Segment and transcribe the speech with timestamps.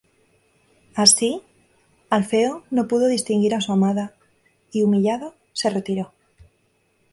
[1.03, 1.31] Así,
[2.09, 4.15] Alfeo no pudo distinguir a su amada
[4.71, 6.11] y, humillado, se retiró.